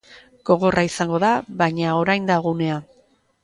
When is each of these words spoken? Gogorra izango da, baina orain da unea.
Gogorra 0.49 0.83
izango 0.87 1.21
da, 1.25 1.31
baina 1.61 1.95
orain 2.01 2.29
da 2.33 2.39
unea. 2.57 2.83